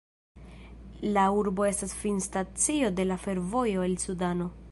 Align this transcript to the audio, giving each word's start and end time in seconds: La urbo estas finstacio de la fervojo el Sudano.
La 1.17 1.25
urbo 1.41 1.67
estas 1.67 1.93
finstacio 1.99 2.91
de 3.01 3.05
la 3.11 3.19
fervojo 3.29 3.85
el 3.91 3.97
Sudano. 4.07 4.53